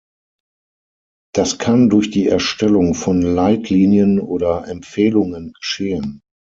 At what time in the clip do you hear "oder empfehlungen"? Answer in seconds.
4.19-5.53